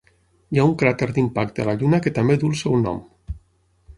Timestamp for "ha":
0.61-0.63